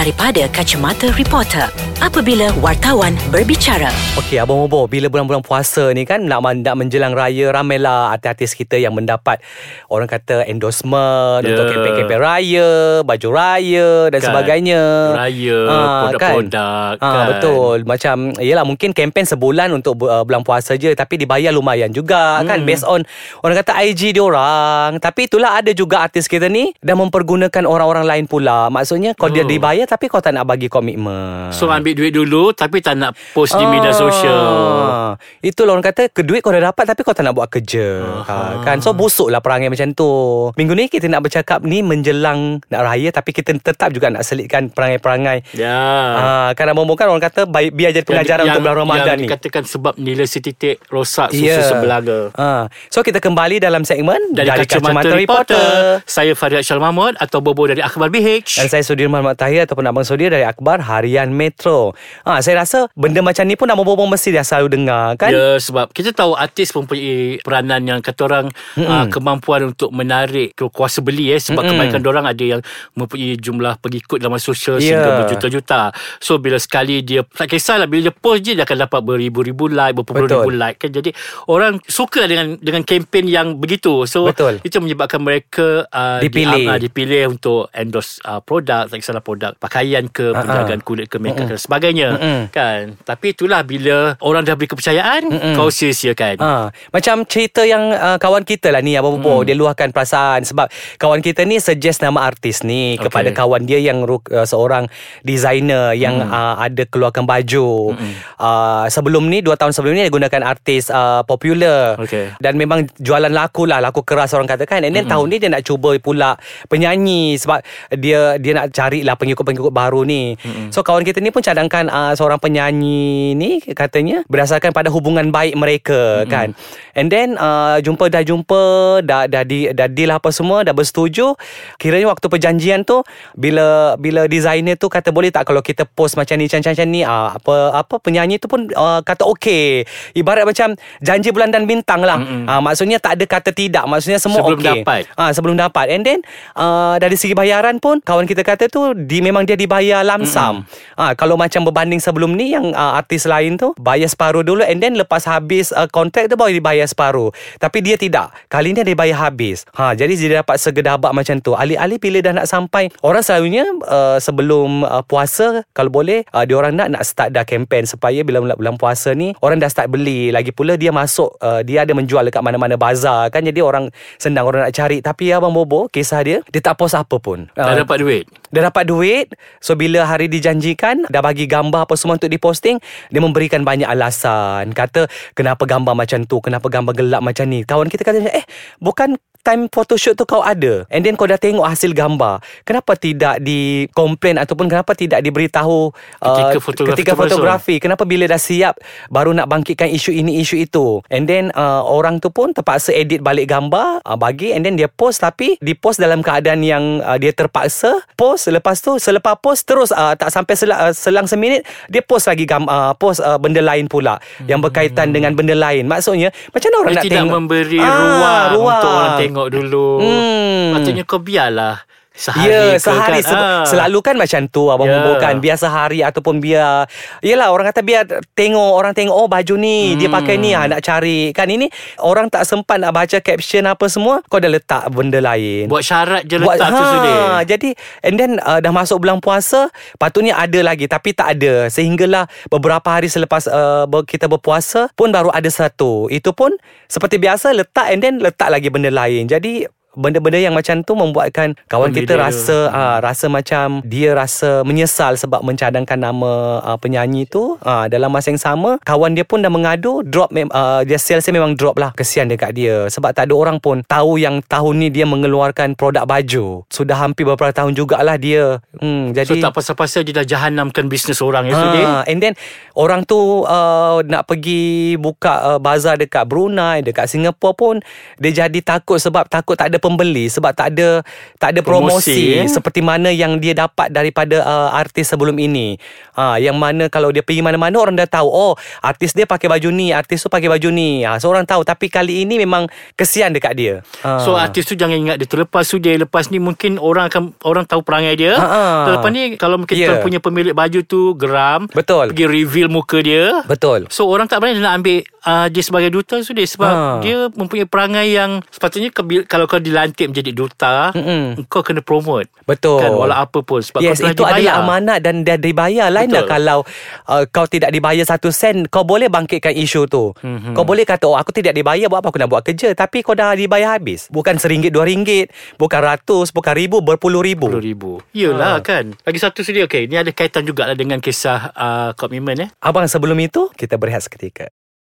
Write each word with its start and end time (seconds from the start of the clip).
daripada 0.00 0.48
kacamata 0.48 1.12
reporter 1.12 1.68
apabila 2.00 2.48
wartawan 2.58 3.12
berbicara. 3.28 3.92
Okey, 4.16 4.40
Abang 4.40 4.64
Bobo, 4.64 4.88
bila 4.88 5.06
bulan-bulan 5.06 5.44
puasa 5.44 5.92
ni 5.92 6.02
kan 6.02 6.24
nak, 6.24 6.40
nak 6.40 6.74
menjelang 6.74 7.12
raya, 7.12 7.52
ramailah 7.52 8.10
artis-artis 8.10 8.56
kita 8.56 8.74
yang 8.74 8.96
mendapat 8.96 9.38
orang 9.86 10.08
kata 10.08 10.48
endorsement 10.48 11.44
Ya. 11.44 11.52
untuk 11.52 11.68
kempen-kempen 11.70 12.18
raya, 12.18 12.70
baju 13.04 13.28
raya 13.30 13.90
dan 14.08 14.18
Kan. 14.18 14.26
sebagainya. 14.26 14.82
Raya, 15.14 15.58
Ah, 15.62 16.00
produk-produk, 16.08 16.92
kan. 16.98 17.26
Betul. 17.30 17.76
Macam, 17.84 18.16
yelah 18.40 18.64
mungkin 18.64 18.90
kempen 18.90 19.24
sebulan 19.24 19.68
untuk 19.70 20.00
uh, 20.02 20.24
bulan 20.24 20.40
puasa 20.40 20.74
je 20.74 20.92
tapi 20.92 21.16
dibayar 21.16 21.52
lumayan 21.52 21.92
juga 21.92 22.40
kan 22.42 22.60
Hmm. 22.60 22.66
based 22.66 22.84
on 22.84 23.04
orang 23.40 23.60
kata 23.60 23.76
IG 23.78 24.12
diorang. 24.12 24.96
Tapi 24.98 25.28
itulah 25.28 25.60
ada 25.60 25.70
juga 25.70 26.00
artis 26.00 26.24
kita 26.26 26.48
ni 26.48 26.72
dah 26.78 26.96
mempergunakan 26.96 27.62
orang-orang 27.62 28.04
lain 28.04 28.24
pula. 28.24 28.66
Maksudnya 28.68 29.12
kau 29.12 29.28
dia 29.28 29.44
Oh. 29.44 29.48
dibayar 29.48 29.84
tapi 29.84 30.08
kau 30.08 30.18
tak 30.18 30.32
nak 30.32 30.48
bagi 30.48 30.66
komitmen. 30.66 31.52
So 31.52 31.68
ambil 31.68 31.89
duit 31.92 32.10
dulu 32.10 32.50
Tapi 32.50 32.78
tak 32.78 32.94
nak 32.94 33.12
post 33.30 33.54
di 33.54 33.64
media 33.64 33.90
sosial. 33.90 35.14
Itulah 35.40 35.72
orang 35.72 35.84
kata 35.84 36.10
Duit 36.20 36.40
kau 36.40 36.50
dah 36.50 36.62
dapat 36.64 36.84
Tapi 36.86 37.00
kau 37.00 37.10
tak 37.10 37.22
nak 37.22 37.32
buat 37.32 37.48
kerja. 37.48 38.02
Ha, 38.22 38.62
kan? 38.62 38.78
So 38.78 38.92
busuk 38.92 39.28
lah 39.28 39.38
perangai 39.38 39.66
macam 39.66 39.90
tu. 39.90 40.10
Minggu 40.54 40.72
ni 40.72 40.86
kita 40.86 41.06
nak 41.06 41.22
bercakap 41.22 41.62
ni 41.62 41.80
Menjelang 41.80 42.60
nak 42.66 42.82
raya 42.82 43.10
Tapi 43.10 43.30
kita 43.32 43.52
tetap 43.54 43.90
juga 43.90 44.08
nak 44.08 44.22
selitkan 44.22 44.68
Perangai-perangai. 44.68 45.42
Ya. 45.52 45.78
Ha, 46.16 46.26
Kan 46.52 46.68
Abang 46.68 46.86
kan 46.92 47.06
orang 47.06 47.22
kata 47.22 47.44
baik, 47.44 47.72
Biar 47.72 47.90
jadi 47.90 48.04
pengajaran 48.04 48.44
untuk 48.46 48.62
bulan 48.62 48.76
Ramadan 48.78 49.06
yang 49.08 49.18
ni. 49.18 49.26
dikatakan 49.26 49.62
sebab 49.64 49.92
nilai 49.96 50.26
setitik 50.26 50.82
rosak 50.86 51.30
susu 51.30 51.42
Ya. 51.42 51.62
sebelaga. 51.62 52.30
ha. 52.34 52.68
So 52.88 53.00
kita 53.00 53.18
kembali 53.18 53.58
dalam 53.58 53.82
segmen 53.82 54.18
Dari, 54.30 54.50
Kacamata, 54.52 55.10
Reporter. 55.10 56.04
Saya 56.04 56.32
Farid 56.32 56.60
Syal 56.60 56.78
Mahmud 56.78 57.16
atau 57.16 57.40
Bobo 57.40 57.64
dari 57.64 57.80
Akhbar 57.80 58.08
BH. 58.08 58.56
Dan 58.56 58.66
saya 58.68 58.82
Sudirman 58.82 59.22
Mat 59.22 59.36
Tahir 59.36 59.64
Ataupun 59.64 59.82
Abang 59.82 60.02
Sudir 60.02 60.28
Dari 60.28 60.42
Akbar 60.42 60.78
Harian 60.80 61.30
Metro 61.30 61.79
ha, 62.26 62.40
Saya 62.44 62.62
rasa 62.64 62.86
Benda 62.92 63.24
macam 63.24 63.44
ni 63.48 63.56
pun 63.56 63.68
Abang 63.72 63.88
Bobo 63.88 64.04
mesti 64.04 64.34
dah 64.34 64.44
selalu 64.44 64.80
dengar 64.80 65.16
kan 65.16 65.30
Ya 65.32 65.56
sebab 65.56 65.90
kita 65.94 66.12
tahu 66.12 66.36
artis 66.36 66.74
mempunyai 66.76 67.40
peranan 67.40 67.80
yang 67.86 68.00
kata 68.02 68.20
orang 68.26 68.46
uh, 68.76 69.06
kemampuan 69.08 69.70
untuk 69.70 69.90
menarik 69.94 70.52
ke 70.56 70.66
kuasa 70.68 71.00
beli 71.00 71.30
eh 71.30 71.40
sebab 71.40 71.62
Mm-mm. 71.62 71.76
kebanyakan 71.76 72.02
orang 72.10 72.24
ada 72.26 72.44
yang 72.44 72.60
mempunyai 72.98 73.38
jumlah 73.38 73.78
pengikut 73.78 74.18
dalam 74.18 74.36
sosial 74.40 74.76
Ya. 74.80 74.96
sehingga 74.96 75.10
berjuta-juta. 75.24 75.92
So 76.18 76.40
bila 76.40 76.56
sekali 76.56 77.04
dia 77.04 77.22
tak 77.22 77.52
kisahlah 77.52 77.86
bila 77.86 78.10
dia 78.10 78.14
post 78.14 78.40
je 78.46 78.52
dia 78.56 78.64
akan 78.64 78.88
dapat 78.88 79.00
beribu-ribu 79.04 79.68
like, 79.68 79.94
berpuluh 79.96 80.26
Betul. 80.26 80.40
ribu 80.40 80.50
like 80.56 80.78
kan. 80.80 80.90
Jadi 80.90 81.10
orang 81.52 81.78
suka 81.84 82.24
dengan 82.26 82.56
dengan 82.58 82.82
kempen 82.82 83.28
yang 83.28 83.60
begitu. 83.60 84.08
So 84.08 84.26
Betul. 84.28 84.58
itu 84.64 84.76
menyebabkan 84.80 85.20
mereka 85.20 85.84
uh, 85.92 86.18
Dipilih. 86.20 86.64
Di, 86.64 86.70
uh, 86.70 86.78
dipilih 86.80 87.22
untuk 87.36 87.68
endorse 87.76 88.18
uh, 88.24 88.40
produk, 88.42 88.88
tak 88.88 88.98
kisahlah 89.04 89.22
produk 89.22 89.52
pakaian 89.60 90.08
ke, 90.08 90.32
penjagaan 90.32 90.80
kulit 90.80 91.06
ke, 91.12 91.16
makeup 91.20 91.46
ke 91.46 91.54
dan 91.54 91.60
sebagainya 91.60 91.69
Mm-mm. 92.18 92.40
kan. 92.50 92.98
Tapi 93.00 93.30
itulah 93.30 93.62
bila 93.62 94.18
orang 94.18 94.42
dah 94.42 94.58
beri 94.58 94.66
kepercayaan, 94.66 95.22
Mm-mm. 95.30 95.54
kau 95.54 95.70
sia-siakan. 95.70 96.36
Ha, 96.40 96.50
macam 96.90 97.22
cerita 97.22 97.62
yang 97.62 97.94
uh, 97.94 98.18
kawan 98.18 98.42
kita 98.42 98.74
lah 98.74 98.82
ni 98.82 98.98
Abang 98.98 99.20
Bobo 99.20 99.40
hmm. 99.40 99.46
Dia 99.46 99.54
luahkan 99.54 99.92
perasaan 99.92 100.42
Sebab 100.42 100.66
kawan 100.96 101.20
kita 101.20 101.44
ni 101.44 101.60
suggest 101.60 102.00
nama 102.00 102.24
artis 102.24 102.64
ni 102.64 102.96
Okay. 102.96 103.06
Kepada 103.06 103.30
kawan 103.30 103.62
dia 103.64 103.78
yang 103.78 104.02
uh, 104.02 104.18
seorang 104.42 104.90
designer 105.22 105.92
Yang 105.92 106.24
Hmm. 106.24 106.32
uh, 106.32 106.54
ada 106.58 106.82
keluarkan 106.84 107.22
baju 107.22 107.94
uh, 108.36 108.84
Sebelum 108.88 109.28
ni, 109.28 109.40
dua 109.40 109.54
tahun 109.54 109.70
sebelum 109.70 109.94
ni 109.94 110.02
Dia 110.02 110.12
gunakan 110.12 110.42
artis 110.42 110.88
uh, 110.88 111.22
popular 111.22 111.94
Okay. 112.00 112.32
Dan 112.40 112.56
memang 112.56 112.88
jualan 112.96 113.30
laku 113.30 113.68
lah 113.68 113.78
Laku 113.78 114.02
keras 114.02 114.32
orang 114.32 114.48
kata 114.48 114.64
kan 114.64 114.82
And 114.82 114.90
then 114.90 115.06
tahun 115.06 115.28
ni 115.28 115.36
dia 115.38 115.52
nak 115.52 115.62
cuba 115.62 115.94
pula 116.00 116.34
penyanyi 116.66 117.36
Sebab 117.36 117.60
dia 117.94 118.40
dia 118.40 118.52
nak 118.56 118.72
carilah 118.72 119.14
pengikut-pengikut 119.14 119.70
baru 119.70 120.02
ni 120.02 120.34
So 120.72 120.80
kawan 120.82 121.04
kita 121.04 121.20
ni 121.20 121.30
pun 121.30 121.44
cadangkan 121.60 121.92
uh, 121.92 122.12
Seorang 122.16 122.40
penyanyi 122.40 123.36
ni 123.36 123.60
katanya 123.76 124.24
Berdasarkan 124.32 124.72
pada 124.72 124.88
hubungan 124.88 125.28
baik 125.28 125.60
mereka 125.60 126.24
kan. 126.32 126.56
And 126.96 127.12
then 127.12 127.36
uh, 127.36 127.76
jumpa 127.84 128.08
dah 128.08 128.24
jumpa 128.24 128.62
Dah, 129.04 129.28
dah, 129.28 129.44
di, 129.44 129.68
dah 129.76 129.86
deal 129.92 130.10
apa 130.16 130.32
semua 130.32 130.64
Dah 130.64 130.72
bersetuju 130.72 131.36
Kiranya 131.76 132.08
waktu 132.08 132.26
perjanjian 132.32 132.88
tu 132.88 133.04
Bila 133.36 133.94
bila 134.00 134.24
designer 134.24 134.80
tu 134.80 134.88
kata 134.88 135.12
boleh 135.12 135.28
tak 135.28 135.44
Kalau 135.44 135.60
kita 135.60 135.84
post 135.84 136.16
macam 136.16 136.40
ni 136.40 136.48
Macam-macam 136.48 136.86
ni 136.88 137.04
uh, 137.04 137.28
apa 137.36 137.54
apa 137.76 137.94
penyanyi 138.00 138.40
tu 138.40 138.48
pun 138.48 138.64
uh, 138.72 139.04
kata 139.04 139.28
okey 139.36 139.84
Ibarat 140.16 140.48
macam 140.48 140.72
janji 141.04 141.30
bulan 141.30 141.52
dan 141.52 141.68
bintang 141.68 142.00
lah. 142.00 142.18
Mm-mm. 142.18 142.48
uh, 142.48 142.60
Maksudnya 142.64 142.96
tak 142.96 143.20
ada 143.20 143.24
kata 143.28 143.50
tidak 143.52 143.84
Maksudnya 143.84 144.16
semua 144.16 144.40
Sebelum 144.40 144.58
okey 144.58 144.80
dapat. 144.80 145.02
Ah 145.18 145.30
sebelum 145.34 145.56
dapat. 145.56 145.86
And 145.90 146.02
then 146.06 146.20
uh, 146.54 146.96
dari 147.00 147.16
segi 147.16 147.34
bayaran 147.34 147.80
pun 147.82 148.00
kawan 148.00 148.28
kita 148.28 148.44
kata 148.44 148.68
tu 148.70 148.94
di 148.94 149.24
memang 149.24 149.48
dia 149.48 149.56
dibayar 149.56 150.04
lamsam. 150.04 150.64
Ah 150.94 151.12
kalau 151.16 151.39
macam 151.40 151.64
berbanding 151.64 151.96
sebelum 151.96 152.36
ni 152.36 152.52
yang 152.52 152.76
uh, 152.76 153.00
artis 153.00 153.24
lain 153.24 153.56
tu 153.56 153.72
bayar 153.80 154.12
separuh 154.12 154.44
dulu 154.44 154.60
and 154.60 154.84
then 154.84 154.92
lepas 154.92 155.24
habis 155.24 155.72
uh, 155.72 155.88
kontrak 155.88 156.28
tu 156.28 156.36
baru 156.36 156.52
dibayar 156.52 156.84
separuh. 156.84 157.32
Tapi 157.56 157.80
dia 157.80 157.96
tidak. 157.96 158.36
Kali 158.52 158.76
ni 158.76 158.84
dia 158.84 158.92
bayar 158.92 159.32
habis. 159.32 159.64
Ha 159.80 159.96
jadi 159.96 160.12
dia 160.12 160.44
dapat 160.44 160.60
segedabak 160.60 161.16
macam 161.16 161.40
tu. 161.40 161.56
Alih-alih 161.56 161.96
bila 161.96 162.20
dah 162.20 162.44
nak 162.44 162.46
sampai 162.52 162.92
orang 163.00 163.24
selalunya 163.24 163.64
uh, 163.88 164.20
sebelum 164.20 164.84
uh, 164.84 165.00
puasa 165.08 165.64
kalau 165.72 165.88
boleh 165.88 166.28
uh, 166.36 166.44
dia 166.44 166.60
orang 166.60 166.76
nak 166.76 166.92
nak 166.92 167.02
start 167.08 167.32
dah 167.32 167.48
kempen 167.48 167.88
supaya 167.88 168.20
bila 168.20 168.44
bulan, 168.52 168.76
puasa 168.76 169.16
ni 169.16 169.32
orang 169.40 169.56
dah 169.56 169.72
start 169.72 169.88
beli. 169.88 170.28
Lagi 170.28 170.52
pula 170.52 170.76
dia 170.76 170.92
masuk 170.92 171.40
uh, 171.40 171.64
dia 171.64 171.88
ada 171.88 171.96
menjual 171.96 172.28
dekat 172.28 172.44
mana-mana 172.44 172.76
bazar 172.76 173.32
kan 173.32 173.40
jadi 173.46 173.64
orang 173.64 173.88
senang 174.18 174.44
orang 174.44 174.68
nak 174.68 174.74
cari 174.74 174.98
tapi 175.00 175.30
abang 175.30 175.54
Bobo 175.54 175.86
kisah 175.88 176.20
dia 176.20 176.38
dia 176.50 176.60
tak 176.60 176.76
post 176.76 176.98
apa 176.98 177.16
pun 177.16 177.46
Dah 177.54 177.72
Ah, 177.72 177.78
dapat 177.78 178.02
duit. 178.02 178.24
Dah 178.50 178.66
dapat 178.66 178.84
duit 178.90 179.30
So 179.62 179.78
bila 179.78 180.02
hari 180.02 180.26
dijanjikan 180.26 181.06
Dah 181.06 181.22
bagi 181.30 181.46
gambar 181.46 181.86
apa 181.86 181.94
semua 181.94 182.18
Untuk 182.18 182.26
diposting 182.26 182.82
Dia 183.14 183.22
memberikan 183.22 183.62
banyak 183.62 183.86
alasan. 183.86 184.74
Kata 184.74 185.06
Kenapa 185.38 185.62
gambar 185.64 185.94
macam 185.94 186.26
tu? 186.26 186.42
Kenapa 186.42 186.66
gambar 186.66 186.92
gelap 186.98 187.22
macam 187.22 187.46
ni? 187.46 187.62
Kawan 187.62 187.86
kita 187.86 188.02
kata 188.02 188.18
Eh 188.34 188.44
bukan 188.82 189.14
time 189.40 189.66
photoshoot 189.72 190.14
tu 190.14 190.28
kau 190.28 190.44
ada? 190.44 190.84
And 190.92 191.00
then 191.00 191.16
kau 191.16 191.24
dah 191.24 191.40
tengok 191.40 191.64
hasil 191.64 191.92
gambar. 191.92 192.40
Kenapa 192.62 192.92
tidak 192.94 193.40
di 193.40 193.88
complain 193.96 194.36
Ataupun 194.36 194.68
kenapa 194.68 194.92
tidak 194.92 195.24
diberitahu 195.24 195.90
Ketika 196.20 196.58
uh, 196.58 196.62
fotografi 196.62 196.92
Ketika 196.92 197.12
fotografi? 197.16 197.74
Kenapa 197.80 198.04
bila 198.04 198.28
dah 198.28 198.36
siap 198.36 198.76
Baru 199.08 199.32
nak 199.32 199.48
bangkitkan 199.48 199.88
isu 199.88 200.12
ini 200.12 200.38
isu 200.38 200.60
itu? 200.60 201.00
And 201.08 201.24
then 201.24 201.48
uh, 201.56 201.80
Orang 201.82 202.20
tu 202.20 202.28
pun 202.28 202.52
terpaksa 202.52 202.92
edit 202.92 203.24
balik 203.24 203.48
gambar 203.48 204.04
uh, 204.04 204.16
Bagi 204.20 204.52
And 204.52 204.60
then 204.62 204.76
dia 204.76 204.92
post. 204.92 205.24
Tapi 205.24 205.56
di 205.58 205.72
post 205.72 205.96
dalam 205.98 206.20
keadaan 206.20 206.60
yang 206.60 207.00
uh, 207.00 207.16
Dia 207.16 207.32
terpaksa 207.32 208.04
Post. 208.14 208.52
Lepas 208.52 208.84
tu 208.84 209.00
Selepas 209.00 209.40
post 209.40 209.64
Terus 209.64 209.90
uh, 209.90 210.12
tak 210.14 210.28
sampai 210.28 210.54
selang, 210.54 210.78
uh, 210.78 210.92
selang 210.92 211.24
seminit 211.24 211.64
Dia 211.88 212.04
post 212.04 212.28
lagi 212.28 212.44
gam, 212.44 212.68
uh, 212.68 212.92
Post 212.94 213.24
uh, 213.24 213.40
benda 213.40 213.64
lain 213.64 213.88
pula 213.88 214.20
Yang 214.44 214.68
berkaitan 214.68 215.10
dengan 215.10 215.32
benda 215.32 215.56
lain. 215.56 215.88
Maksudnya 215.88 216.28
Macam 216.52 216.68
mana 216.68 216.76
orang 216.76 216.92
Dia 216.92 216.98
nak 216.98 217.04
tidak 217.06 217.16
tengok? 217.22 217.34
memberi 217.34 217.78
Ah, 217.80 217.88
ruang, 217.88 218.44
ruang. 218.60 218.68
untuk 218.68 218.90
orang 218.90 219.12
tengok 219.16 219.29
dulu. 219.34 220.02
Hmm. 220.02 220.74
Patutnya 220.74 221.04
kau 221.06 221.22
biarlah 221.22 221.89
sehari 222.20 222.52
Ya 222.52 222.76
ke 222.76 222.84
sehari 222.84 223.18
kan. 223.18 223.24
se- 223.24 223.32
Ah. 223.32 223.64
Selalu 223.64 223.98
kan 224.00 224.14
macam 224.14 224.44
tu 224.46 224.68
Abang 224.68 224.84
yeah. 224.84 225.16
kan 225.16 225.40
Biar 225.40 225.56
sehari 225.56 226.04
Ataupun 226.04 226.36
biar 226.36 226.84
Yelah 227.20 227.48
orang 227.48 227.72
kata 227.72 227.80
biar 227.80 228.04
Tengok 228.30 228.72
Orang 228.74 228.92
tengok 228.92 229.16
Oh 229.16 229.24
baju 229.24 229.54
ni 229.56 229.96
Dia 229.96 230.06
Hmm. 230.06 230.16
pakai 230.20 230.36
ni 230.36 230.52
ha, 230.52 230.66
Nak 230.66 230.80
cari 230.80 231.32
Kan 231.32 231.48
ini 231.48 231.72
Orang 231.98 232.28
tak 232.28 232.44
sempat 232.44 232.76
nak 232.76 232.92
baca 232.92 233.16
caption 233.18 233.64
apa 233.64 233.86
semua 233.86 234.20
Kau 234.22 234.36
dah 234.36 234.46
letak 234.46 234.90
benda 234.90 235.16
lain 235.18 235.64
Buat 235.66 235.80
syarat 235.80 236.22
je 236.24 236.36
letak 236.36 236.68
tu 236.68 236.84
sudah. 236.84 237.16
ha, 237.32 237.40
Jadi 237.42 237.72
And 238.02 238.14
then 238.14 238.36
uh, 238.38 238.58
Dah 238.58 238.68
masuk 238.70 239.00
bulan 239.00 239.18
puasa 239.18 239.72
Patutnya 239.96 240.36
ada 240.36 240.60
lagi 240.60 240.84
Tapi 240.84 241.10
tak 241.10 241.34
ada 241.34 241.66
Sehinggalah 241.66 242.28
Beberapa 242.46 242.84
hari 242.90 243.08
selepas 243.08 243.46
uh, 243.46 243.88
Kita 244.04 244.26
berpuasa 244.26 244.92
Pun 244.92 245.08
baru 245.08 245.30
ada 245.30 245.48
satu 245.48 246.04
Itu 246.06 246.30
pun 246.30 246.52
Seperti 246.84 247.16
biasa 247.16 247.50
Letak 247.50 247.88
and 247.88 248.00
then 248.00 248.14
Letak 248.18 248.50
lagi 248.50 248.68
benda 248.68 248.90
lain 248.90 249.24
Jadi 249.24 249.64
Benda-benda 249.96 250.38
yang 250.38 250.54
macam 250.54 250.82
tu 250.86 250.92
membuatkan 250.94 251.58
kawan 251.66 251.90
kita 251.90 252.14
rasa 252.14 252.70
uh, 252.70 252.98
rasa 253.02 253.26
macam 253.26 253.82
dia 253.82 254.14
rasa 254.14 254.62
menyesal 254.62 255.18
sebab 255.18 255.42
mencadangkan 255.42 255.98
nama 255.98 256.62
uh, 256.62 256.78
penyanyi 256.78 257.26
tu. 257.26 257.58
Uh, 257.62 257.90
dalam 257.90 258.10
masa 258.10 258.30
yang 258.30 258.38
sama 258.38 258.78
kawan 258.86 259.18
dia 259.18 259.26
pun 259.26 259.42
dah 259.42 259.50
mengadu 259.50 260.06
drop 260.06 260.30
uh, 260.30 260.82
dia 260.86 260.98
sales 261.00 261.26
dia 261.26 261.34
memang 261.34 261.58
drop 261.58 261.74
lah. 261.80 261.90
Kesian 261.96 262.30
dekat 262.30 262.54
dia. 262.54 262.86
Sebab 262.86 263.10
tak 263.10 263.30
ada 263.30 263.34
orang 263.34 263.58
pun 263.58 263.82
tahu 263.86 264.20
yang 264.20 264.38
tahun 264.46 264.86
ni 264.86 264.88
dia 264.94 265.08
mengeluarkan 265.08 265.74
produk 265.74 266.06
baju. 266.06 266.62
Sudah 266.70 266.96
hampir 267.02 267.26
beberapa 267.26 267.50
tahun 267.50 267.74
jugalah 267.74 268.14
dia. 268.14 268.62
Hmm, 268.78 269.10
So 269.10 269.34
jadi 269.34 269.50
tak 269.50 269.58
pasal-pasal 269.58 270.06
dia 270.06 270.22
dah 270.22 270.26
jahanamkan 270.26 270.86
bisnes 270.86 271.18
orang 271.18 271.50
ya 271.50 272.02
and 272.06 272.18
then 272.22 272.34
orang 272.76 273.02
tu 273.04 273.44
uh, 273.44 274.00
nak 274.06 274.28
pergi 274.28 274.94
buka 274.96 275.56
uh, 275.56 275.58
bazar 275.58 275.96
dekat 275.96 276.24
Brunei, 276.28 276.84
dekat 276.84 277.10
Singapura 277.10 277.56
pun 277.56 277.74
dia 278.20 278.46
jadi 278.46 278.60
takut 278.60 279.00
sebab 279.00 279.26
takut 279.26 279.56
tak 279.56 279.72
ada 279.72 279.79
pembeli 279.80 280.28
sebab 280.28 280.52
tak 280.52 280.76
ada 280.76 281.00
tak 281.40 281.56
ada 281.56 281.60
promosi, 281.64 282.12
Promosi, 282.12 282.44
eh? 282.44 282.48
seperti 282.48 282.80
mana 282.84 283.08
yang 283.08 283.40
dia 283.40 283.56
dapat 283.56 283.88
daripada 283.88 284.44
uh, 284.44 284.70
artis 284.76 285.10
sebelum 285.10 285.34
ini. 285.40 285.80
Ha 286.14 286.36
yang 286.36 286.60
mana 286.60 286.92
kalau 286.92 287.08
dia 287.10 287.24
pergi 287.24 287.40
mana-mana 287.40 287.74
orang 287.80 287.96
dah 287.96 288.06
tahu 288.06 288.28
oh 288.28 288.52
artis 288.84 289.16
dia 289.16 289.24
pakai 289.24 289.48
baju 289.48 289.72
ni, 289.72 289.90
artis 289.90 290.20
tu 290.20 290.28
pakai 290.28 290.52
baju 290.52 290.68
ni. 290.68 291.02
Ha 291.02 291.16
so 291.16 291.32
orang 291.32 291.48
tahu 291.48 291.64
tapi 291.64 291.88
kali 291.88 292.28
ini 292.28 292.36
memang 292.36 292.68
kesian 292.94 293.32
dekat 293.32 293.52
dia. 293.56 293.74
Ha. 294.04 294.20
So 294.20 294.36
artis 294.36 294.68
tu 294.68 294.76
jangan 294.76 295.00
ingat 295.00 295.16
dia 295.16 295.26
terlepas 295.26 295.64
tu 295.64 295.80
dia 295.80 295.96
lepas 295.96 296.28
ni 296.28 296.36
mungkin 296.36 296.76
orang 296.76 297.08
akan 297.08 297.32
orang 297.42 297.64
tahu 297.64 297.80
perangai 297.80 298.14
dia. 298.20 298.36
Ha, 298.36 298.46
ha. 298.46 298.64
Lepas 298.98 299.10
ni 299.10 299.40
kalau 299.40 299.56
mungkin 299.56 299.74
yeah. 299.74 300.04
punya 300.04 300.20
pemilik 300.20 300.52
baju 300.52 300.80
tu 300.84 301.16
geram, 301.16 301.70
Betul. 301.72 302.12
pergi 302.12 302.26
reveal 302.28 302.68
muka 302.68 303.00
dia. 303.00 303.40
Betul. 303.48 303.88
So 303.88 304.04
orang 304.10 304.28
tak 304.28 304.44
berani 304.44 304.60
nak 304.60 304.82
ambil 304.82 305.00
uh, 305.24 305.46
dia 305.48 305.62
sebagai 305.64 305.90
duta 305.94 306.20
tu 306.20 306.32
dia 306.36 306.46
sebab 306.46 306.68
Ha. 306.70 307.02
dia 307.02 307.26
mempunyai 307.34 307.66
perangai 307.66 308.14
yang 308.14 308.46
sepatutnya 308.46 308.94
ke, 308.94 309.02
kalau 309.26 309.50
kau 309.50 309.58
dilantik 309.70 310.10
menjadi 310.10 310.30
duta, 310.30 310.90
Mm-mm. 310.92 311.46
kau 311.46 311.62
kena 311.62 311.80
promote. 311.80 312.26
Betul. 312.44 312.82
Kan 312.82 312.90
walau 312.92 313.14
apa 313.14 313.40
pun 313.40 313.62
sebab 313.62 313.78
Yes, 313.78 314.02
kau 314.02 314.10
telah 314.10 314.12
itu 314.12 314.22
dibayar. 314.22 314.36
adalah 314.36 314.54
amanat 314.60 314.98
dan 315.00 315.14
dia 315.22 315.38
dibayar. 315.38 315.86
Lain 315.88 316.10
lah 316.10 316.26
kalau 316.26 316.66
uh, 317.06 317.24
kau 317.30 317.46
tidak 317.46 317.70
dibayar 317.70 318.02
satu 318.02 318.28
sen, 318.28 318.66
kau 318.66 318.82
boleh 318.82 319.06
bangkitkan 319.06 319.54
isu 319.54 319.86
tu. 319.86 320.10
Mhm. 320.18 320.26
Mm-hmm. 320.26 320.54
Kau 320.58 320.64
boleh 320.66 320.82
kata, 320.82 321.06
oh 321.06 321.14
aku 321.14 321.30
tidak 321.30 321.54
dibayar, 321.54 321.86
buat 321.86 322.02
apa 322.02 322.10
aku 322.10 322.18
nak 322.18 322.28
buat 322.28 322.42
kerja. 322.42 322.74
Tapi 322.74 323.00
kau 323.00 323.14
dah 323.14 323.32
dibayar 323.32 323.78
habis. 323.78 324.10
Bukan 324.10 324.36
seringgit, 324.36 324.74
dua 324.74 324.82
ringgit. 324.82 325.30
Bukan 325.54 325.78
ratus, 325.78 326.34
bukan 326.34 326.58
ribu, 326.58 326.82
berpuluh 326.82 327.22
ribu. 327.22 327.46
ribu. 327.52 328.02
Yelah 328.10 328.58
Ha. 328.58 328.64
kan. 328.64 328.96
Lagi 329.04 329.18
satu 329.20 329.46
sedih 329.46 329.70
okey. 329.70 329.86
Ni 329.86 329.94
ada 329.94 330.10
kaitan 330.10 330.42
jugalah 330.42 330.74
dengan 330.74 330.98
kisah 330.98 331.54
uh, 331.54 331.90
komitmen 331.94 332.40
eh. 332.44 332.48
Abang 332.58 332.88
sebelum 332.88 333.14
itu, 333.20 333.46
kita 333.54 333.76
berehat 333.76 334.02
seketika. 334.02 334.50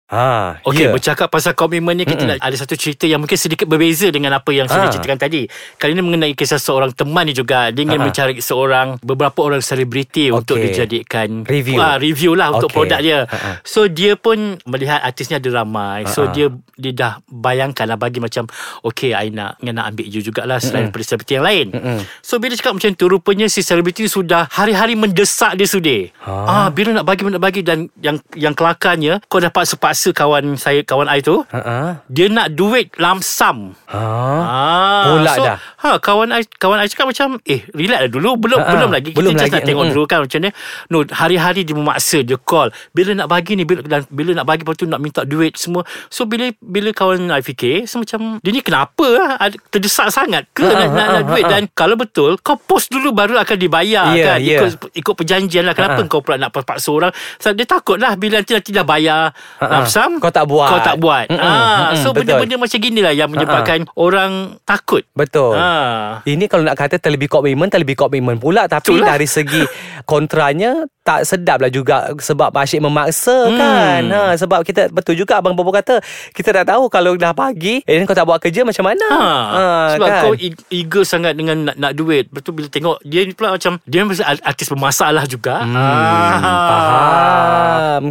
Ha, 0.10 0.58
Okey, 0.66 0.86
ya. 0.86 0.90
bercakap 0.90 1.30
pasal 1.30 1.54
komitmen 1.54 1.94
ni 1.94 2.02
kita 2.02 2.26
nak 2.26 2.42
ada 2.42 2.58
satu 2.58 2.74
cerita 2.74 3.06
yang 3.06 3.22
mungkin 3.22 3.38
sedikit 3.38 3.70
berbeza 3.70 4.10
dengan 4.10 4.34
apa 4.34 4.50
yang 4.50 4.66
saya 4.66 4.90
Ah. 4.90 4.92
ceritakan 4.92 5.22
tadi. 5.22 5.46
Kali 5.78 5.94
ini 5.94 6.02
mengenai 6.02 6.34
kisah 6.34 6.58
seorang 6.58 6.90
teman 6.92 7.30
ni 7.30 7.34
juga. 7.34 7.70
Dia 7.70 7.86
ingin 7.86 8.02
Ah. 8.02 8.10
mencari 8.10 8.42
seorang 8.42 8.98
beberapa 9.00 9.38
orang 9.44 9.62
selebriti 9.62 10.34
untuk 10.34 10.58
Okey. 10.58 10.66
dijadikan 10.66 11.46
Review. 11.46 11.78
Ah, 11.78 12.02
review 12.02 12.34
lah 12.34 12.50
untuk 12.50 12.74
produk 12.74 12.98
dia. 12.98 13.20
Ah, 13.24 13.38
ah. 13.38 13.56
So 13.62 13.86
dia 13.86 14.18
pun 14.18 14.58
melihat 14.66 14.98
artisnya 15.00 15.38
ada 15.38 15.50
ramai. 15.56 16.10
So 16.10 16.26
Ah, 16.26 16.26
ah. 16.26 16.34
dia 16.34 16.48
dia 16.74 16.92
dah 16.92 17.14
bayangkan 17.28 17.86
lah 17.86 17.96
bagi 17.96 18.18
macam 18.18 18.50
okey 18.82 19.12
I 19.12 19.30
nak 19.30 19.62
nak 19.62 19.94
ambil 19.94 20.08
you 20.08 20.24
jugalah 20.24 20.58
selain 20.58 20.90
daripada 20.90 21.06
selebriti 21.06 21.38
yang 21.38 21.46
lain. 21.46 21.68
Mm-mm. 21.70 22.00
So 22.24 22.42
bila 22.42 22.56
cakap 22.56 22.74
macam 22.74 22.90
tu 22.94 23.06
rupanya 23.06 23.46
si 23.46 23.62
selebriti 23.62 24.08
sudah 24.08 24.50
hari-hari 24.50 24.96
mendesak 24.96 25.54
dia 25.54 25.68
sudah. 25.68 26.02
Ha. 26.24 26.32
Ah 26.48 26.68
bila 26.72 26.98
nak 26.98 27.06
bagi 27.06 27.22
nak 27.22 27.38
bagi 27.38 27.62
dan 27.62 27.94
yang 28.00 28.18
yang 28.34 28.56
kelakarnya 28.56 29.22
kau 29.28 29.38
dapat 29.38 29.68
sepaksa 29.68 29.99
kawan 30.16 30.56
saya 30.56 30.80
kawan 30.88 31.12
I 31.12 31.20
tu 31.20 31.44
ha. 31.52 32.00
dia 32.08 32.28
nak 32.32 32.56
duit 32.56 32.96
lamsam. 32.96 33.76
Ha. 33.92 34.00
Ah, 34.00 35.04
Pula 35.12 35.34
so, 35.36 35.44
dah. 35.44 35.58
Ha, 35.80 35.96
kawan 35.96 36.28
I 36.30 36.44
kawan 36.44 36.76
I 36.78 36.86
cakap 36.86 37.08
macam 37.08 37.40
eh 37.42 37.64
relax 37.72 38.00
lah 38.02 38.10
dulu 38.10 38.36
belum 38.38 38.58
Ha, 38.58 38.66
ha. 38.66 38.74
belum 38.74 38.90
lagi 38.90 39.10
kita 39.10 39.18
Belum 39.18 39.32
just 39.32 39.44
lagi. 39.44 39.54
nak 39.54 39.64
tengok 39.64 39.80
Mm-mm. 39.82 39.96
dulu 39.96 40.06
kan 40.06 40.20
macam 40.20 40.40
ni. 40.40 40.50
No, 40.86 40.98
hari-hari 41.06 41.62
dia 41.62 41.72
memaksa 41.72 42.20
dia 42.20 42.36
call. 42.38 42.68
Bila 42.92 43.16
nak 43.16 43.28
bagi 43.28 43.54
ni 43.54 43.64
bila 43.64 43.80
dan 43.82 44.04
bila 44.06 44.34
nak 44.34 44.44
bagi 44.44 44.62
lepas 44.62 44.76
tu 44.76 44.84
nak 44.84 44.98
minta 44.98 45.24
duit 45.24 45.56
semua. 45.56 45.82
So 46.08 46.24
bila 46.24 46.52
bila 46.60 46.92
kawan 46.92 47.28
I 47.30 47.40
fikir 47.40 47.84
so 47.86 47.98
macam 47.98 48.38
dia 48.40 48.52
ni 48.52 48.60
kenapa 48.60 49.08
lah 49.08 49.30
Ada- 49.38 49.56
terdesak 49.70 50.08
sangat 50.10 50.44
ke 50.50 50.62
Ha, 50.62 50.70
nak, 50.70 50.84
ha, 50.84 50.92
nak, 50.92 51.00
ha, 51.02 51.14
nak 51.14 51.24
duit 51.26 51.42
ha, 51.42 51.48
ha. 51.48 51.54
dan 51.54 51.64
kalau 51.70 51.96
betul 51.96 52.36
kau 52.38 52.56
post 52.56 52.90
dulu 52.90 53.10
baru 53.10 53.38
akan 53.38 53.56
dibayar 53.56 54.12
Ya, 54.12 54.26
kan 54.26 54.38
ya. 54.38 54.60
ikut 54.60 54.70
ikut 54.94 55.14
perjanjian 55.16 55.64
lah 55.64 55.72
kenapa 55.72 55.96
Ha, 55.96 56.04
ha. 56.04 56.12
kau 56.12 56.20
pula 56.20 56.36
nak 56.36 56.52
paksa 56.52 56.90
orang 56.90 57.12
so, 57.36 57.50
dia 57.50 57.64
takut 57.64 57.96
lah 57.96 58.14
bila 58.14 58.38
nanti 58.38 58.52
nanti 58.52 58.70
dah 58.70 58.84
bayar 58.84 59.32
Ha, 59.58 59.64
ha. 59.64 59.72
lamsam 59.78 60.20
Kau 60.20 60.28
tak 60.30 60.44
buat. 60.44 60.68
kau 60.68 60.80
tak 60.82 60.96
buat 60.98 61.26
Mm-mm, 61.26 61.40
ah, 61.40 61.56
mm-mm, 61.90 61.96
so 61.98 62.10
betul. 62.10 62.36
benda-benda 62.36 62.56
macam 62.58 62.78
gini 62.78 63.00
lah 63.00 63.12
yang 63.12 63.30
menyebabkan 63.30 63.88
orang 63.94 64.32
takut 64.62 65.08
Betul. 65.10 65.56
Ah. 65.70 66.26
Ini 66.26 66.50
kalau 66.50 66.66
nak 66.66 66.74
kata 66.76 66.98
terlebih 66.98 67.30
komitmen, 67.30 67.70
terlebih 67.70 67.94
komitmen 67.94 68.36
pula. 68.36 68.66
Tapi 68.66 68.98
Itulah. 68.98 69.14
dari 69.14 69.30
segi 69.30 69.62
kontranya, 70.04 70.74
tak 71.00 71.22
sedap 71.24 71.58
lah 71.60 71.70
juga 71.70 72.14
sebab 72.14 72.50
asyik 72.52 72.82
memaksa 72.82 73.38
Hmm. 73.46 73.56
kan. 73.56 74.02
Ha, 74.10 74.22
sebab 74.36 74.62
kita, 74.62 74.90
betul 74.90 75.14
juga 75.14 75.38
Abang 75.38 75.54
Bobo 75.54 75.70
kata, 75.70 76.02
kita 76.32 76.50
dah 76.52 76.66
tahu 76.68 76.86
kalau 76.88 77.14
dah 77.14 77.30
pagi, 77.32 77.82
eh 77.84 78.02
kau 78.04 78.14
tak 78.14 78.26
buat 78.26 78.38
kerja 78.38 78.62
macam 78.62 78.86
mana. 78.86 79.08
Ha, 79.08 79.64
sebab 79.94 80.08
kan? 80.08 80.22
kau 80.24 80.34
eager 80.70 81.04
sangat 81.04 81.34
dengan 81.34 81.58
nak, 81.64 81.76
nak 81.78 81.92
duit. 81.94 82.26
Betul 82.30 82.58
bila 82.58 82.68
tengok 82.68 82.98
dia 83.04 83.22
ni 83.22 83.34
pula 83.34 83.54
macam 83.54 83.78
dia 83.84 84.02
mesti 84.02 84.22
artis 84.22 84.68
bermasalah 84.68 85.26
juga. 85.26 85.62
Hmm, 85.62 85.78
Ah. 85.78 86.36
Faham 86.70 87.09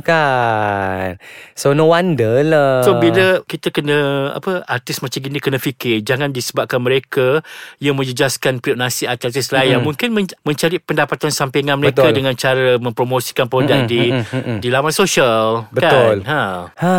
kan 0.00 1.18
So 1.52 1.72
no 1.72 1.86
wonder 1.86 2.42
lah 2.42 2.82
So 2.82 2.96
bila 2.96 3.42
kita 3.42 3.68
kena 3.68 3.98
apa 4.32 4.62
artis 4.64 4.98
macam 4.98 5.18
gini 5.18 5.38
kena 5.38 5.56
fikir 5.56 6.00
jangan 6.00 6.30
disebabkan 6.30 6.78
mereka 6.78 7.40
yang 7.78 7.94
menjejaskan 7.94 8.58
periuk 8.58 8.76
nasi 8.76 9.04
artis-artis 9.04 9.50
lain 9.50 9.68
yang 9.70 9.82
mungkin 9.82 10.10
men- 10.10 10.36
mencari 10.42 10.78
pendapatan 10.78 11.28
sampingan 11.28 11.76
mereka 11.76 12.02
Betul. 12.02 12.14
dengan 12.14 12.34
cara 12.34 12.76
mempromosikan 12.76 13.46
produk 13.46 13.84
Mm-mm, 13.84 13.90
di 13.90 14.02
mm-mm. 14.10 14.58
di 14.58 14.68
laman 14.68 14.90
sosial 14.90 15.66
Betul. 15.68 16.22
kan. 16.22 16.26
Ha. 16.26 16.40
Ha, 16.74 16.94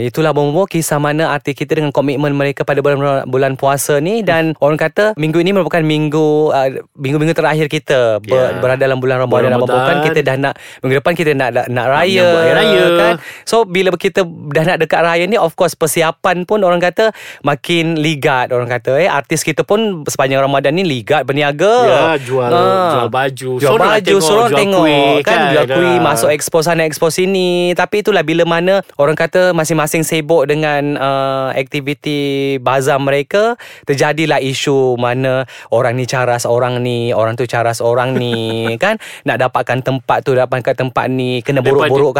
itulah 0.00 0.30
Bobo 0.30 0.64
kisah 0.64 0.96
mana 0.96 1.30
artis 1.30 1.54
kita 1.54 1.74
dengan 1.74 1.90
komitmen 1.90 2.32
mereka 2.32 2.62
pada 2.62 2.80
bulan 2.80 2.98
bulan 3.24 3.54
puasa 3.54 3.98
ni 3.98 4.20
dan 4.20 4.52
orang 4.58 4.76
kata 4.76 5.12
minggu 5.14 5.38
ini 5.38 5.50
merupakan 5.50 5.80
minggu 5.80 6.26
uh, 6.48 6.68
minggu-minggu 6.94 7.32
terakhir 7.32 7.66
kita 7.66 8.18
ber, 8.20 8.38
Ya. 8.40 8.56
berada 8.56 8.80
dalam 8.80 8.96
bulan 8.96 9.20
Ramadan 9.20 9.46
dan 9.46 9.54
Ramadan. 9.54 9.76
bukan 9.76 9.96
kita 10.02 10.20
dah 10.22 10.36
nak 10.38 10.54
minggu 10.80 10.96
depan 10.96 11.12
kita 11.12 11.30
nak 11.32 11.50
nak, 11.50 11.66
nak 11.68 11.86
raya, 11.88 12.29
hari 12.32 12.52
raya. 12.52 12.84
kan. 12.92 13.14
So 13.42 13.64
bila 13.64 13.90
kita 13.92 14.22
dah 14.24 14.64
nak 14.66 14.78
dekat 14.78 15.00
raya 15.00 15.24
ni 15.24 15.34
of 15.34 15.52
course 15.52 15.72
persiapan 15.72 16.42
pun 16.42 16.60
orang 16.60 16.78
kata 16.78 17.10
makin 17.40 17.96
ligat 17.96 18.50
orang 18.50 18.66
kata 18.66 18.96
eh 18.96 19.06
artis 19.06 19.40
kita 19.40 19.62
pun 19.62 20.02
sepanjang 20.04 20.38
Ramadan 20.38 20.72
ni 20.72 20.82
ligat 20.82 21.22
berniaga. 21.22 21.74
Ya, 21.82 22.02
jual- 22.16 22.52
jual 22.90 23.08
baju. 23.08 23.50
Jual 23.56 23.70
nak 23.72 23.82
baju, 23.90 24.04
tengok, 24.06 24.22
seronok 24.22 24.46
jual 24.46 24.58
tengok 24.58 24.80
kuih, 24.80 25.14
kan, 25.20 25.32
kan. 25.32 25.52
jual 25.52 25.66
kuih 25.68 25.88
Ah. 25.92 26.02
masuk 26.02 26.30
expo 26.30 26.58
sana 26.60 26.82
expo 26.82 27.06
sini 27.08 27.50
tapi 27.72 28.00
itulah 28.00 28.20
bila 28.20 28.44
mana 28.44 28.80
orang 28.96 29.14
kata 29.14 29.50
masing-masing 29.50 30.02
sibuk 30.02 30.44
dengan 30.44 30.94
uh, 30.94 31.48
aktiviti 31.52 32.18
bazar 32.58 32.98
mereka 32.98 33.54
terjadilah 33.84 34.38
isu 34.38 34.94
mana 34.96 35.44
orang 35.68 35.94
ni 35.94 36.04
caras 36.04 36.44
orang 36.44 36.78
ni 36.78 37.10
orang 37.10 37.34
tu 37.34 37.44
caras 37.44 37.80
orang 37.80 38.12
ni 38.12 38.34
kan 38.82 38.96
nak 39.22 39.40
dapatkan 39.40 39.80
tempat 39.80 40.18
tu 40.20 40.32
dapatkan 40.32 40.74
tempat 40.76 41.06
ni 41.06 41.40
kena 41.40 41.60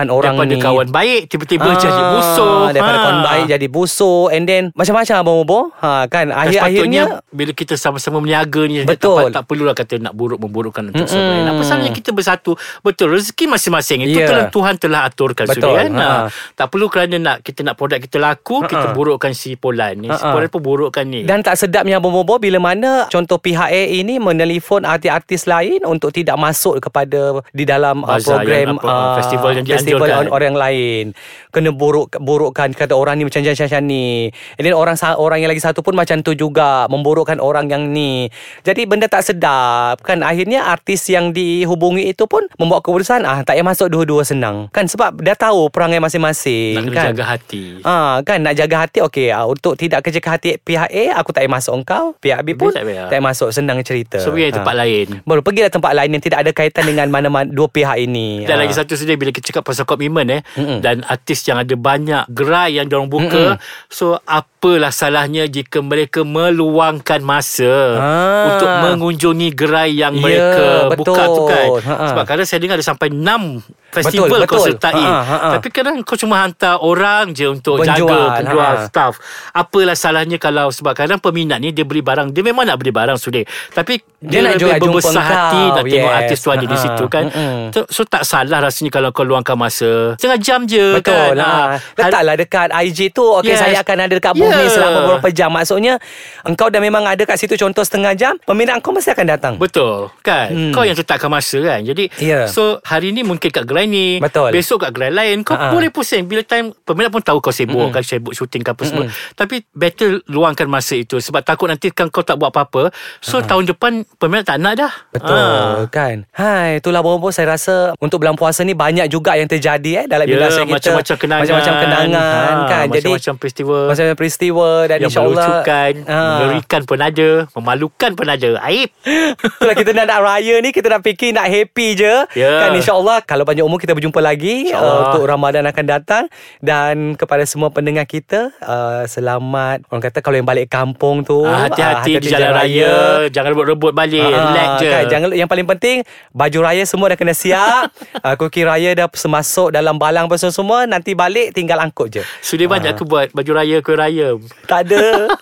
buruk-burukkan 0.01 0.09
orang 0.11 0.35
daripada 0.37 0.55
ni 0.57 0.63
kawan 0.63 0.89
baik 0.89 1.23
tiba-tiba 1.29 1.67
Ah, 1.67 1.77
jadi 1.77 2.03
musuh. 2.11 2.61
Daripada 2.71 2.97
Ha. 2.97 3.03
kawan 3.03 3.21
baik 3.23 3.45
jadi 3.51 3.67
busuk 3.69 4.29
And 4.31 4.45
then 4.45 4.63
Macam-macam 4.73 5.15
Abang 5.17 5.37
Bobo 5.41 5.61
ha, 5.77 6.07
Kan 6.07 6.31
akhir-akhirnya 6.31 7.03
bila 7.31 7.53
kita 7.53 7.75
sama-sama 7.75 8.19
meniaga 8.19 8.63
ni 8.65 8.83
Betul. 8.83 9.29
tak, 9.29 9.37
tak 9.37 9.45
perlulah 9.47 9.75
kata 9.75 9.95
nak 9.99 10.13
buruk 10.13 10.39
memburukkan 10.39 10.91
untuk 10.91 11.05
Mm-mm. 11.05 11.21
mm 11.21 11.31
lain. 11.31 11.45
Apa 11.47 11.63
salahnya 11.63 11.93
kita 11.93 12.11
bersatu? 12.11 12.53
Betul 12.81 13.13
rezeki 13.13 13.45
masing-masing 13.47 13.99
itu 14.05 14.19
telah 14.19 14.49
Tuhan 14.49 14.75
telah 14.77 15.01
aturkan 15.05 15.45
Betul. 15.45 15.61
sudah 15.61 15.73
kan. 15.77 15.91
Ha. 15.93 16.07
Ha. 16.07 16.27
Tak 16.55 16.67
perlu 16.69 16.87
kerana 16.87 17.17
nak 17.17 17.37
kita 17.41 17.61
nak 17.61 17.75
produk 17.75 17.99
kita 17.99 18.17
laku 18.17 18.63
kita 18.63 18.93
burukkan 18.93 19.33
si 19.33 19.55
Polan 19.55 19.97
ni. 19.97 20.09
Si 20.09 20.17
Ha-ha. 20.17 20.33
Polan 20.33 20.49
pun 20.49 20.61
burukkan 20.61 21.05
ni. 21.05 21.23
Dan 21.23 21.41
tak 21.41 21.57
sedapnya 21.57 21.97
Abang 21.97 22.13
Bobo 22.13 22.37
Bila 22.37 22.57
mana 22.59 23.05
Contoh 23.07 23.37
pihak 23.37 23.67
A 23.67 23.83
ini 23.91 24.17
Menelefon 24.17 24.83
artis-artis 24.83 25.45
lain 25.45 25.83
Untuk 25.83 26.11
tidak 26.11 26.37
masuk 26.37 26.79
kepada 26.79 27.45
Di 27.51 27.65
dalam 27.65 28.01
uh, 28.01 28.09
Bazar 28.11 28.41
program 28.41 28.59
yang 28.67 28.79
apa, 28.79 28.89
uh, 28.89 29.15
festival 29.19 29.51
yang 29.53 29.65
dianjurkan. 29.65 29.79
On- 29.97 30.31
orang 30.31 30.55
lain 30.55 31.05
Kena 31.49 31.71
buruk 31.71 32.15
burukkan 32.15 32.71
Kata 32.71 32.93
orang 32.93 33.17
ni 33.17 33.25
macam 33.25 33.41
macam 33.41 33.83
ni 33.83 34.31
And 34.55 34.63
then 34.63 34.73
orang 34.73 34.95
orang 35.17 35.39
yang 35.41 35.51
lagi 35.51 35.59
satu 35.59 35.81
pun 35.81 35.95
Macam 35.95 36.21
tu 36.21 36.33
juga 36.33 36.87
Memburukkan 36.87 37.39
orang 37.39 37.67
yang 37.67 37.89
ni 37.89 38.31
Jadi 38.63 38.85
benda 38.85 39.07
tak 39.07 39.25
sedap 39.25 39.99
Kan 40.01 40.21
akhirnya 40.21 40.65
artis 40.65 41.07
yang 41.07 41.31
dihubungi 41.31 42.07
itu 42.07 42.25
pun 42.25 42.47
Membuat 42.55 42.83
keputusan 42.83 43.23
ah 43.23 43.41
Tak 43.41 43.55
payah 43.55 43.67
masuk 43.67 43.89
dua-dua 43.89 44.23
senang 44.23 44.69
Kan 44.69 44.87
sebab 44.87 45.19
dah 45.19 45.35
tahu 45.35 45.67
Perangai 45.71 45.99
masing-masing 45.99 46.77
nak 46.81 46.93
kan? 46.93 47.05
jaga 47.11 47.25
hati. 47.27 47.63
Ah 47.83 48.21
kan 48.21 48.39
nak 48.41 48.55
jaga 48.55 48.77
hati 48.81 48.99
okey 49.01 49.29
ah, 49.31 49.45
untuk 49.45 49.75
tidak 49.75 50.05
kerja 50.05 50.19
ke 50.19 50.29
hati 50.29 50.49
pihak 50.57 50.89
A 50.89 51.05
aku 51.17 51.31
tak 51.31 51.43
payah 51.43 51.53
masuk 51.53 51.75
engkau 51.75 52.13
pihak 52.17 52.41
B 52.43 52.53
pun 52.53 52.71
tak 52.71 52.85
tak 52.85 53.09
payah. 53.09 53.23
masuk 53.23 53.49
senang 53.51 53.79
cerita. 53.81 54.19
So 54.19 54.31
pergi 54.31 54.53
tempat 54.53 54.75
lain. 54.77 55.07
Baru 55.23 55.41
pergilah 55.41 55.69
tempat 55.69 55.93
lain 55.93 56.11
yang 56.11 56.21
tidak 56.21 56.39
ada 56.43 56.51
kaitan 56.51 56.85
dengan 56.85 57.09
mana-mana 57.09 57.47
dua 57.47 57.67
pihak 57.67 57.97
ini. 57.99 58.45
Dan 58.45 58.57
Ah. 58.57 58.61
lagi 58.63 58.75
satu 58.75 58.93
sedih 58.93 59.17
bila 59.17 59.31
kita 59.31 59.49
cakap 59.49 59.65
pasal 59.71 59.85
komitmen 59.85 60.27
eh 60.29 60.43
Mm-mm. 60.53 60.79
dan 60.81 61.01
artis 61.03 61.41
yang 61.45 61.57
ada 61.57 61.73
banyak 61.73 62.27
gerai 62.29 62.75
yang 62.75 62.87
diorang 62.87 63.07
buka. 63.07 63.57
So 63.87 64.19
apalah 64.21 64.91
salahnya 64.91 65.47
jika 65.47 65.79
mereka 65.81 66.21
meluangkan 66.21 67.21
masa 67.21 67.73
Ah. 67.97 68.47
untuk 68.51 68.67
mengunjungi 68.67 69.49
gerai 69.51 69.95
yang 69.95 70.13
Ya, 70.13 70.21
mereka 70.21 70.67
betul. 70.91 70.99
buka 71.07 71.23
tu 71.25 71.43
kan. 71.45 71.67
Ha-ha. 71.81 72.07
Sebab 72.09 72.25
kadang 72.25 72.45
saya 72.45 72.59
dengar 72.59 72.75
ada 72.75 72.85
sampai 72.85 73.09
6 73.09 73.63
festival 73.91 74.27
Betul, 74.29 74.41
kau 74.45 74.57
betul. 74.57 74.67
sertai. 74.71 74.95
Ha, 74.97 75.19
ha, 75.19 75.37
ha. 75.37 75.49
Tapi 75.53 75.69
kadang 75.69 75.97
kau 76.01 76.15
cuma 76.15 76.39
hantar 76.39 76.79
orang 76.79 77.31
je 77.31 77.43
untuk 77.45 77.79
Penjual, 77.79 78.07
jaga 78.07 78.39
penjual 78.39 78.75
ha. 78.77 78.85
staff. 78.85 79.13
Apalah 79.51 79.95
salahnya 79.95 80.37
kalau 80.37 80.71
sebab 80.71 80.95
kadang 80.95 81.19
peminat 81.19 81.59
ni 81.59 81.71
dia 81.71 81.83
beli 81.83 82.01
barang, 82.01 82.31
dia 82.31 82.43
memang 82.43 82.65
nak 82.65 82.77
beli 82.77 82.91
barang 82.91 83.17
sudah. 83.17 83.43
Tapi 83.71 83.99
Dia 84.17 84.39
dia, 84.39 84.41
nak 84.45 84.53
lebih 84.61 84.79
berbesar 84.79 85.17
hati 85.19 85.35
engkau. 85.59 85.75
nak 85.75 85.85
tengok 85.87 85.97
Yes. 86.07 86.21
artis 86.21 86.39
tu 86.39 86.49
ada 86.51 86.61
di 86.63 86.71
Ha, 86.71 86.83
situ 86.83 87.05
kan. 87.07 87.25
mm-mm. 87.27 87.61
So, 87.71 87.81
so 87.89 88.01
tak 88.05 88.23
salah 88.23 88.59
rasanya 88.61 88.91
kalau 88.91 89.11
kau 89.11 89.23
luangkan 89.23 89.57
masa. 89.61 90.17
Setengah 90.17 90.41
jam 90.41 90.61
je 90.65 90.97
Betul 90.97 91.37
kan. 91.37 91.37
ha. 91.37 91.77
Letaklah 91.95 92.35
dekat 92.35 92.69
IG 92.73 92.99
tu 93.11 93.27
Okay 93.37 93.51
Yes. 93.51 93.61
saya 93.61 93.77
akan 93.79 93.97
ada 94.01 94.15
dekat 94.15 94.33
booth 94.33 94.49
ni 94.49 94.59
Yeah. 94.61 94.73
Selama 94.73 94.99
beberapa 95.05 95.29
jam 95.29 95.51
Maksudnya 95.51 95.95
Engkau 96.43 96.67
dah 96.67 96.79
memang 96.79 97.03
ada 97.05 97.21
kat 97.21 97.37
situ 97.37 97.55
Contoh 97.55 97.83
setengah 97.83 98.15
jam 98.15 98.39
Peminat 98.41 98.79
kau 98.79 98.91
mesti 98.91 99.11
akan 99.11 99.27
datang 99.29 99.55
Betul 99.57 100.09
kan 100.21 100.49
Hmm. 100.51 100.71
Kau 100.71 100.83
yang 100.83 100.95
tetapkan 100.95 101.27
masa 101.27 101.59
kan 101.59 101.83
Jadi 101.83 102.09
Ya. 102.17 102.47
So 102.47 102.79
hari 102.83 103.11
ni 103.11 103.21
mungkin 103.21 103.49
kat 103.49 103.65
gerai 103.65 103.85
ni 103.85 104.17
Betul. 104.17 104.51
Besok 104.51 104.83
kat 104.83 104.93
gerai 104.93 105.11
lain 105.11 105.43
Kau 105.43 105.53
Ha-ha. 105.53 105.69
boleh 105.69 105.91
pusing 105.91 106.25
Bila 106.25 106.41
time 106.41 106.71
Peminat 106.81 107.11
pun 107.11 107.21
tahu 107.21 107.39
kau 107.39 107.51
sibuk 107.51 107.77
Mm-mm. 107.83 107.93
kan 107.93 108.01
Sibuk 108.01 108.31
syuting 108.31 108.63
ke 108.63 108.71
apa 108.71 108.83
semua 108.83 109.05
Tapi 109.33 109.67
better 109.69 110.23
luangkan 110.27 110.65
masa 110.65 110.95
itu 110.95 111.19
Sebab 111.19 111.43
takut 111.43 111.67
nanti 111.67 111.91
kan 111.91 112.07
kau 112.07 112.23
tak 112.23 112.37
buat 112.37 112.49
apa-apa 112.49 112.89
So 113.19 113.43
tahun 113.43 113.67
depan 113.69 113.93
Peminat 114.15 114.47
tak 114.47 114.59
nak 114.59 114.79
dah 114.79 114.93
Betul 115.11 115.35
Ah. 115.37 115.83
kan 115.89 116.23
Hai 116.31 116.79
itulah 116.79 117.01
bobo 117.01 117.29
saya 117.29 117.51
rasa 117.51 117.93
Untuk 117.99 118.21
bulan 118.21 118.33
puasa 118.33 118.63
ni 118.63 118.73
Banyak 118.73 119.09
juga 119.09 119.35
yang 119.35 119.50
terjadi 119.51 119.91
eh 119.93 120.05
Dalam 120.07 120.25
industri 120.25 120.63
kita. 120.63 120.73
macam-macam 120.73 121.17
kenangan. 121.19 121.43
Macam-macam 121.43 121.75
kenangan 121.77 122.55
Ha, 122.55 122.65
kan? 122.65 122.87
Jadi 122.89 123.11
Macam-macam 123.11 123.35
peristiwa. 123.37 123.79
Macam-macam 123.85 124.17
peristiwa 124.17 124.69
Dan 124.85 124.97
Yang 124.97 125.11
insyaAllah 125.11 125.35
melucukan 125.45 125.93
Ha. 126.07 126.21
Mengerikan 126.39 126.81
pun 126.85 126.99
ada 127.01 127.29
Memalukan 127.51 128.11
pun 128.15 128.27
ada. 128.27 128.51
Aib. 128.63 128.89
Itulah 129.03 129.75
kita 129.75 129.91
nak 129.93 130.07
nak 130.07 130.21
raya 130.21 130.55
ni 130.59 130.71
Kita 130.71 130.87
nak 130.89 131.03
fikir 131.03 131.31
Nak 131.31 131.47
happy 131.47 131.89
je. 131.95 132.15
Ya. 132.35 132.53
Kan 132.61 132.71
insyaAllah 132.75 133.19
Kalau 133.23 133.43
panjang 133.43 133.65
umur 133.65 133.77
Kita 133.77 133.93
berjumpa 133.93 134.21
lagi 134.21 134.71
uh, 134.71 135.11
Untuk 135.11 135.25
Ramadan 135.25 135.67
akan 135.67 135.85
datang. 135.85 136.25
Dan 136.59 137.15
kepada 137.15 137.43
semua 137.43 137.69
pendengar 137.69 138.05
kita 138.05 138.55
uh, 138.61 139.03
Selamat 139.05 139.83
Orang 139.87 140.01
kata 140.01 140.21
Kalau 140.21 140.37
yang 140.37 140.47
balik 140.47 140.69
kampung 140.69 141.23
tu 141.23 141.43
Ah, 141.43 141.67
Hati-hati 141.67 142.13
uh, 142.13 142.21
di 142.21 142.29
jalan 142.29 142.51
raya. 142.53 142.93
Jangan 143.27 143.51
rebut-rebut 143.51 143.91
balik 143.91 144.23
Ah, 144.23 144.29
Relax 144.31 144.69
je. 144.77 144.89
kan, 144.89 145.03
jangan 145.09 145.29
yang 145.33 145.47
paling 145.47 145.67
penting 145.67 145.97
baju 146.31 146.59
raya 146.63 146.83
semua 146.83 147.07
dah 147.07 147.17
kena 147.17 147.33
siap. 147.33 147.91
uh, 148.27 148.35
kuki 148.37 148.63
raya 148.63 148.93
dah 148.95 149.09
semasuk 149.41 149.73
dalam 149.73 149.97
balang 149.97 150.29
apa 150.29 150.37
semua 150.37 150.85
nanti 150.85 151.17
balik 151.17 151.51
tinggal 151.51 151.81
angkut 151.81 152.13
je. 152.13 152.23
Sudah 152.41 152.69
Ah. 152.69 152.73
banyak 152.77 152.93
ke 152.95 153.03
buat 153.03 153.29
Baju 153.33 153.53
raya 153.53 153.81
Kuih 153.81 153.97
raya 153.97 154.29
Tak 154.65 154.87
ada. 154.87 155.33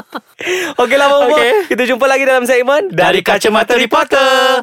Okeylah 0.78 1.08
Bobo. 1.08 1.34
Okey. 1.34 1.72
Kita 1.72 1.82
jumpa 1.88 2.04
lagi 2.04 2.22
dalam 2.22 2.44
segmen 2.44 2.92
Dari 2.92 3.24
Kacamata 3.24 3.74
Reporter 3.74 4.62